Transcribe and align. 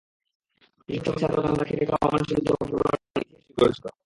কৃষক, 0.89 1.03
শ্রমিক, 1.03 1.19
ছাত্র, 1.21 1.37
জনতা, 1.43 1.63
খেটে 1.65 1.85
খাওয়া 1.85 2.07
মানুষের 2.11 2.35
যুদ্ধে 2.37 2.51
অংশগ্রহণ 2.53 2.93
ইতিহাস 2.93 3.31
সৃষ্টি 3.31 3.53
করেছিল। 3.57 3.85